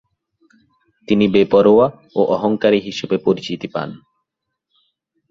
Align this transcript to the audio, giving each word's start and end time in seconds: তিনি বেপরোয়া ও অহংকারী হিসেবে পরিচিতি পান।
তিনি 1.07 1.25
বেপরোয়া 1.27 1.87
ও 2.15 2.21
অহংকারী 2.35 2.79
হিসেবে 2.79 3.17
পরিচিতি 3.25 3.67
পান। 3.67 3.89